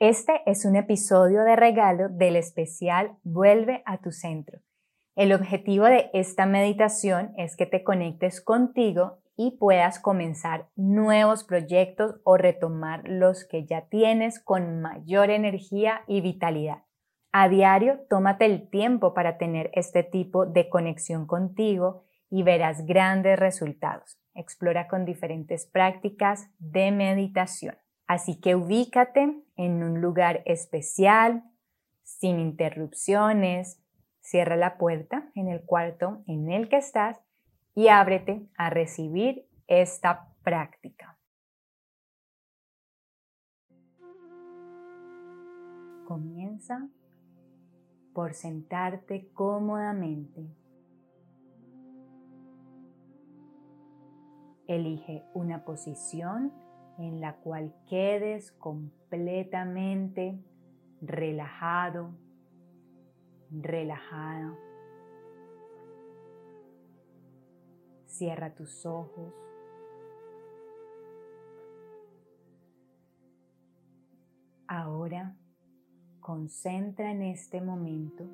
[0.00, 4.60] Este es un episodio de regalo del especial Vuelve a tu centro.
[5.16, 12.20] El objetivo de esta meditación es que te conectes contigo y puedas comenzar nuevos proyectos
[12.22, 16.84] o retomar los que ya tienes con mayor energía y vitalidad.
[17.32, 23.36] A diario, tómate el tiempo para tener este tipo de conexión contigo y verás grandes
[23.36, 24.16] resultados.
[24.32, 27.74] Explora con diferentes prácticas de meditación.
[28.08, 31.44] Así que ubícate en un lugar especial,
[32.04, 33.82] sin interrupciones,
[34.20, 37.20] cierra la puerta en el cuarto en el que estás
[37.74, 41.18] y ábrete a recibir esta práctica.
[46.06, 46.88] Comienza
[48.14, 50.48] por sentarte cómodamente.
[54.66, 56.67] Elige una posición
[56.98, 60.38] en la cual quedes completamente
[61.00, 62.10] relajado,
[63.50, 64.58] relajado.
[68.06, 69.32] Cierra tus ojos.
[74.66, 75.36] Ahora
[76.20, 78.24] concentra en este momento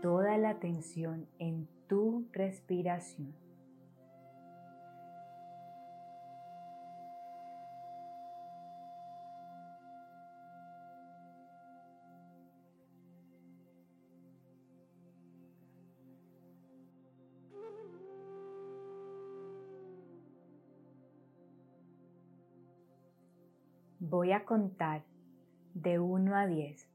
[0.00, 3.41] toda la atención en tu respiración.
[24.04, 25.04] Voy a contar
[25.74, 26.88] de 1 a 10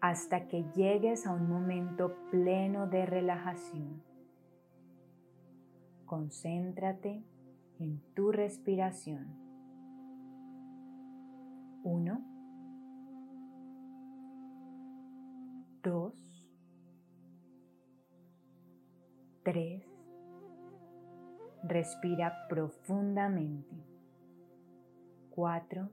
[0.00, 4.00] hasta que llegues a un momento pleno de relajación.
[6.04, 7.24] Concéntrate
[7.80, 9.26] en tu respiración.
[11.82, 12.20] 1,
[15.82, 16.46] 2,
[19.42, 19.82] 3.
[21.64, 23.95] Respira profundamente
[25.36, 25.90] cuatro,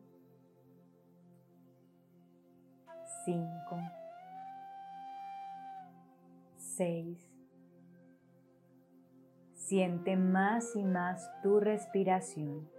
[3.25, 3.77] cinco,
[6.55, 7.29] seis.
[9.53, 12.69] Siente más y más tu respiración.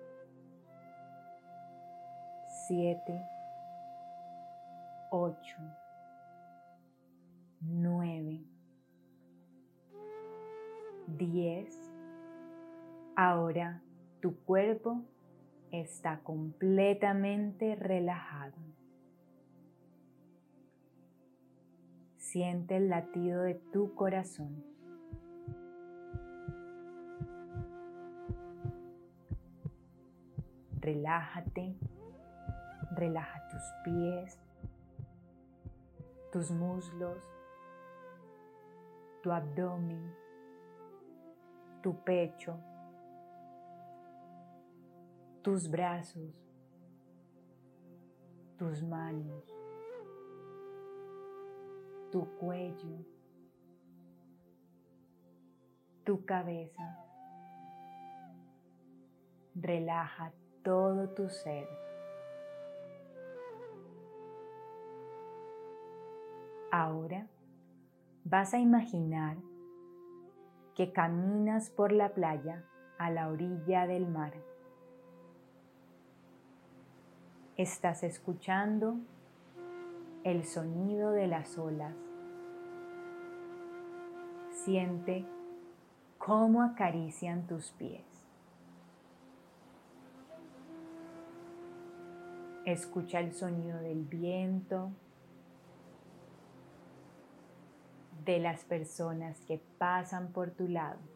[2.67, 3.23] Siete,
[5.11, 5.59] ocho,
[7.61, 8.43] nueve,
[11.09, 11.79] diez.
[13.17, 13.83] Ahora
[14.23, 15.05] tu cuerpo
[15.81, 18.57] está completamente relajado.
[22.17, 24.65] Siente el latido de tu corazón.
[30.81, 31.77] Relájate,
[32.95, 34.39] relaja tus pies,
[36.31, 37.19] tus muslos,
[39.23, 40.15] tu abdomen,
[41.83, 42.59] tu pecho
[45.45, 46.35] tus brazos,
[48.57, 49.45] tus manos,
[52.11, 53.05] tu cuello,
[56.03, 56.99] tu cabeza.
[59.55, 60.33] Relaja
[60.63, 61.69] todo tu ser.
[66.73, 67.29] Ahora
[68.25, 69.37] vas a imaginar
[70.75, 72.65] que caminas por la playa
[72.97, 74.54] a la orilla del mar.
[77.57, 78.97] Estás escuchando
[80.25, 81.95] el sonido de las olas.
[84.65, 85.25] Siente
[86.19, 88.03] cómo acarician tus pies.
[92.65, 94.91] Escucha el sonido del viento,
[98.25, 101.14] de las personas que pasan por tu lado.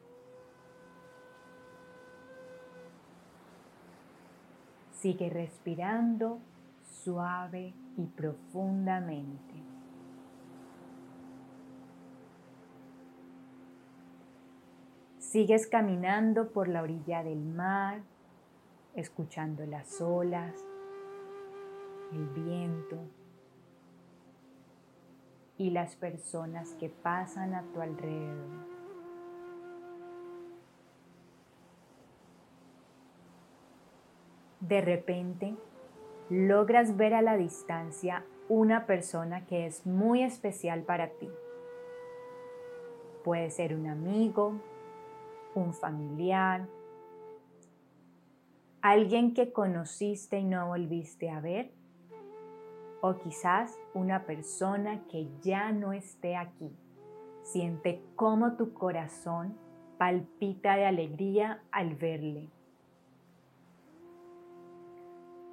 [5.00, 6.40] Sigue respirando
[6.82, 9.54] suave y profundamente.
[15.18, 18.00] Sigues caminando por la orilla del mar,
[18.94, 20.54] escuchando las olas,
[22.12, 22.98] el viento
[25.58, 28.67] y las personas que pasan a tu alrededor.
[34.60, 35.56] De repente
[36.30, 41.30] logras ver a la distancia una persona que es muy especial para ti.
[43.24, 44.60] Puede ser un amigo,
[45.54, 46.66] un familiar,
[48.80, 51.72] alguien que conociste y no volviste a ver,
[53.00, 56.74] o quizás una persona que ya no esté aquí.
[57.42, 59.56] Siente cómo tu corazón
[59.98, 62.48] palpita de alegría al verle.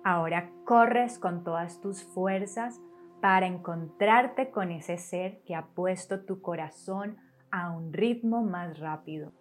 [0.08, 2.80] Ahora corres con todas tus fuerzas
[3.22, 7.18] para encontrarte con ese ser que ha puesto tu corazón
[7.50, 9.34] a un ritmo más rápido.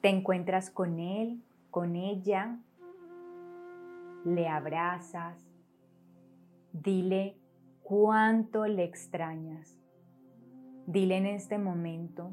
[0.00, 2.58] Te encuentras con él, con ella,
[4.24, 5.48] le abrazas,
[6.72, 7.38] dile
[7.84, 9.78] cuánto le extrañas.
[10.88, 12.30] Dile en este momento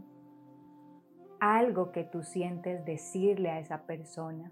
[1.41, 4.49] algo que tú sientes decirle a esa persona.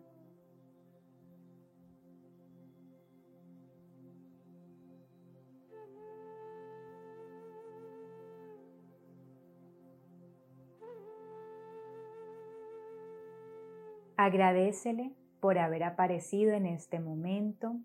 [14.17, 17.77] Agradecele por haber aparecido en este momento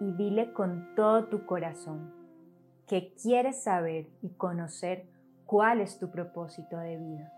[0.00, 2.19] y dile con todo tu corazón
[2.90, 5.06] que quieres saber y conocer
[5.46, 7.32] cuál es tu propósito de vida.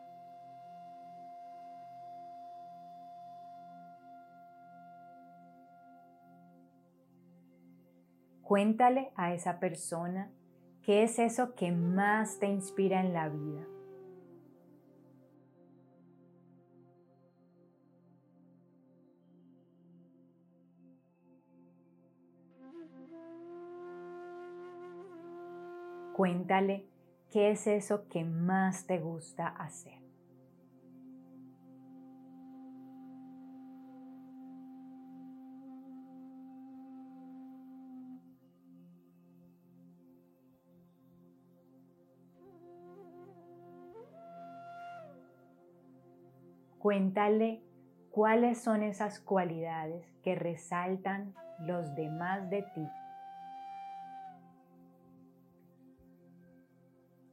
[8.41, 10.31] Cuéntale a esa persona
[10.83, 13.72] qué es eso que más te inspira en la vida.
[26.15, 26.87] Cuéntale
[27.31, 30.03] qué es eso que más te gusta hacer.
[46.79, 47.63] Cuéntale
[48.11, 52.87] cuáles son esas cualidades que resaltan los demás de ti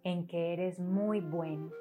[0.04, 1.72] en que eres muy bueno.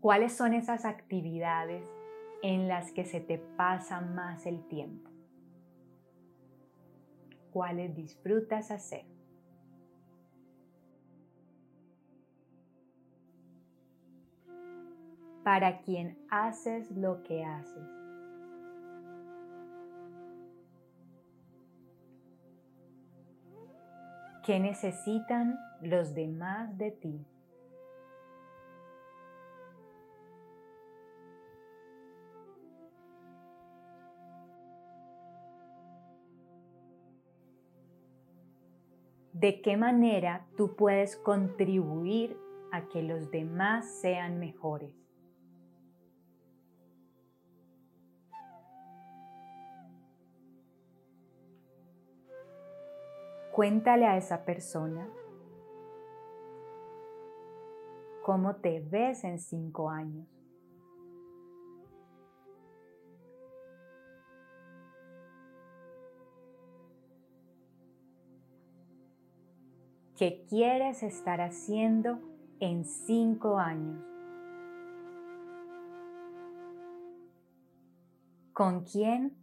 [0.00, 1.84] ¿Cuáles son esas actividades
[2.42, 5.10] en las que se te pasa más el tiempo?
[7.52, 9.19] ¿Cuáles disfrutas hacer?
[15.44, 17.88] Para quien haces lo que haces.
[24.44, 27.26] ¿Qué necesitan los demás de ti?
[39.32, 42.36] ¿De qué manera tú puedes contribuir
[42.72, 44.99] a que los demás sean mejores?
[53.60, 55.06] Cuéntale a esa persona
[58.24, 60.26] cómo te ves en cinco años.
[70.16, 72.18] ¿Qué quieres estar haciendo
[72.60, 74.02] en cinco años?
[78.54, 79.36] ¿Con quién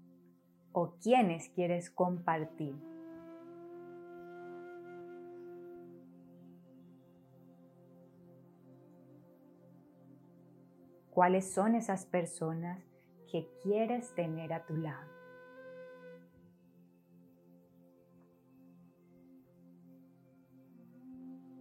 [0.71, 2.96] o quiénes quieres compartir?
[11.17, 12.79] Cuáles son esas personas
[13.31, 15.09] que quieres tener a tu lado.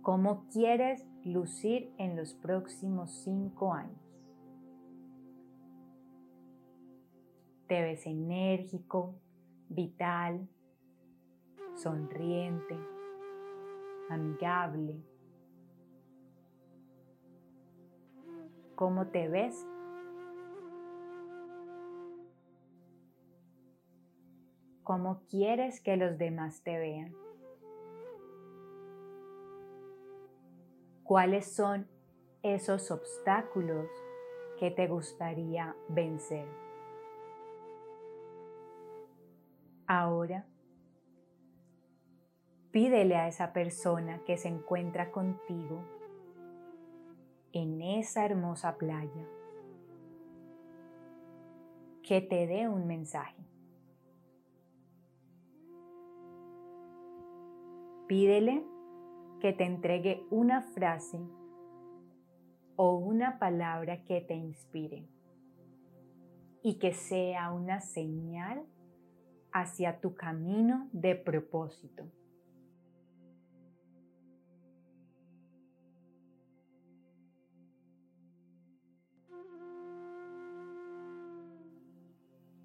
[0.02, 3.98] ¿Cómo quieres lucir en los próximos cinco años?
[7.66, 9.14] Te ves enérgico,
[9.70, 10.46] vital,
[11.76, 12.78] sonriente,
[14.10, 15.02] amigable,
[18.76, 19.66] cómo te ves.
[24.84, 27.12] ¿Cómo quieres que los demás te vean?
[31.02, 31.88] ¿Cuáles son
[32.42, 33.88] esos obstáculos
[34.60, 36.46] que te gustaría vencer?
[39.88, 40.46] Ahora,
[42.70, 45.95] pídele a esa persona que se encuentra contigo
[47.56, 49.26] en esa hermosa playa
[52.02, 53.42] que te dé un mensaje.
[58.06, 58.62] Pídele
[59.40, 61.18] que te entregue una frase
[62.76, 65.08] o una palabra que te inspire
[66.62, 68.66] y que sea una señal
[69.50, 72.04] hacia tu camino de propósito.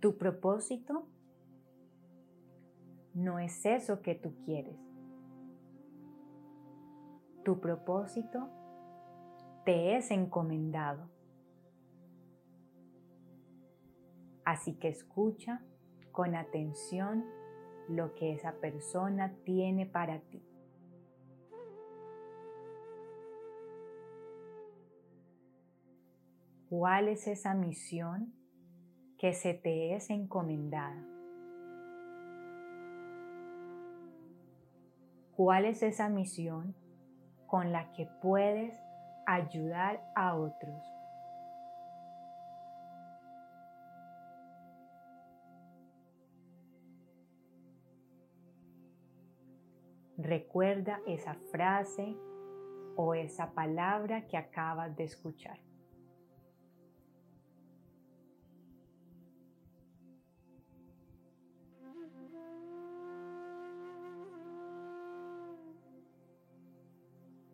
[0.01, 1.07] Tu propósito
[3.13, 4.79] no es eso que tú quieres.
[7.45, 8.49] Tu propósito
[9.63, 11.07] te es encomendado.
[14.43, 15.61] Así que escucha
[16.11, 17.23] con atención
[17.87, 20.43] lo que esa persona tiene para ti.
[26.69, 28.40] ¿Cuál es esa misión
[29.21, 30.99] que se te es encomendada?
[35.35, 36.73] ¿Cuál es esa misión
[37.45, 38.75] con la que puedes
[39.27, 40.83] ayudar a otros?
[50.17, 52.17] Recuerda esa frase
[52.95, 55.59] o esa palabra que acabas de escuchar.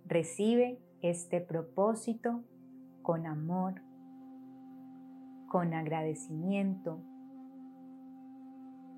[0.10, 2.42] Recibe este propósito
[3.02, 3.82] con amor,
[5.50, 7.02] con agradecimiento,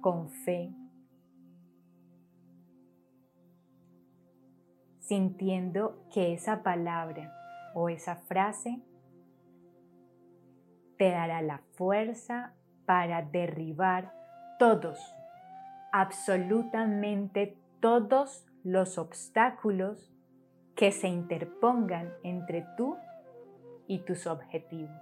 [0.01, 0.71] con fe,
[4.99, 7.33] sintiendo que esa palabra
[7.73, 8.79] o esa frase
[10.99, 12.53] te dará la fuerza
[12.85, 14.13] para derribar
[14.59, 14.99] todos,
[15.91, 20.13] absolutamente todos los obstáculos
[20.79, 22.95] que se interpongan entre tú
[23.85, 24.95] y tus objetivos.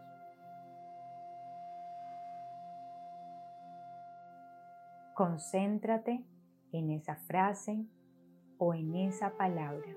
[5.13, 6.25] Concéntrate
[6.71, 7.85] en esa frase
[8.57, 9.87] o en esa palabra.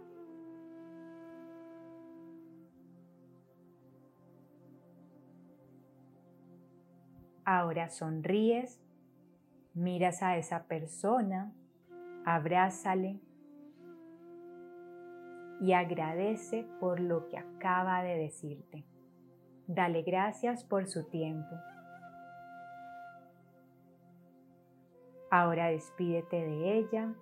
[7.46, 8.82] Ahora sonríes,
[9.72, 11.54] miras a esa persona,
[12.26, 13.18] abrázale
[15.61, 18.85] y agradece por lo que acaba de decirte.
[19.67, 21.55] Dale gracias por su tiempo.
[25.31, 27.14] Ahora despídete de ella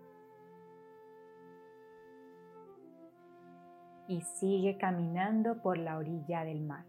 [4.07, 6.87] y sigue caminando por la orilla del mar.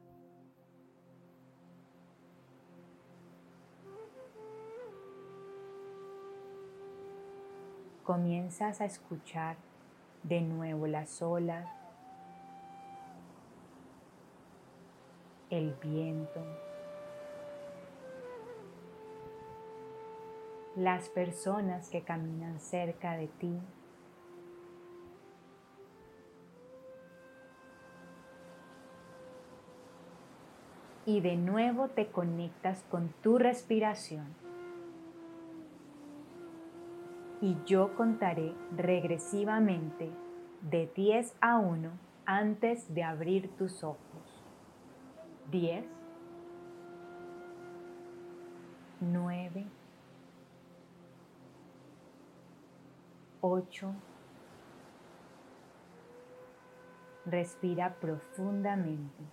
[8.04, 9.58] Comienzas a escuchar
[10.24, 11.68] de nuevo las olas,
[15.50, 16.44] el viento,
[20.76, 23.60] las personas que caminan cerca de ti.
[31.10, 34.28] y de nuevo te conectas con tu respiración.
[37.42, 40.12] Y yo contaré regresivamente
[40.62, 41.90] de 10 a 1
[42.26, 44.00] antes de abrir tus ojos.
[45.52, 45.86] 10,
[49.00, 49.66] 9,
[53.42, 53.94] 8,
[57.26, 59.24] respira profundamente.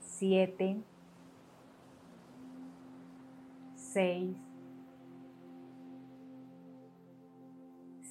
[0.00, 0.80] Siete,
[3.74, 4.36] seis,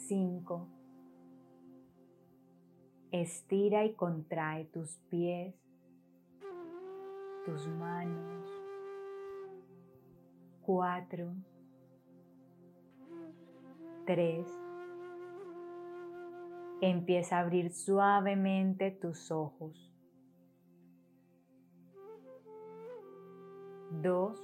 [0.08, 0.68] cinco.
[3.12, 5.56] Estira y contrae tus pies,
[7.46, 8.50] tus manos.
[10.62, 11.34] Cuatro,
[14.06, 14.48] tres.
[16.82, 19.94] Empieza a abrir suavemente tus ojos.
[24.02, 24.40] Dos.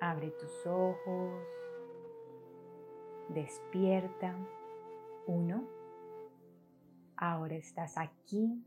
[0.00, 1.65] Abre tus ojos.
[3.28, 4.34] Despierta.
[5.26, 5.64] Uno.
[7.16, 8.62] Ahora estás aquí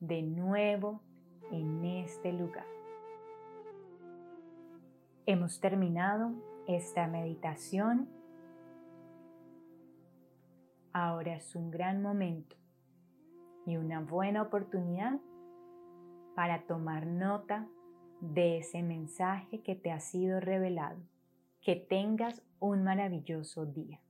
[0.00, 1.02] de nuevo
[1.50, 2.66] en este lugar.
[5.26, 6.32] Hemos terminado
[6.66, 8.08] esta meditación.
[10.92, 12.56] Ahora es un gran momento
[13.66, 15.20] y una buena oportunidad
[16.34, 17.68] para tomar nota
[18.20, 20.98] de ese mensaje que te ha sido revelado.
[21.60, 24.00] Que tengas un maravilloso día.